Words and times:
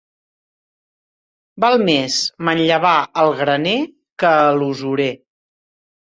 Val 1.65 1.75
més 1.89 2.15
manllevar 2.49 2.93
al 3.23 3.29
graner 3.41 3.73
que 4.23 4.31
a 4.47 4.55
l'usurer. 4.61 5.11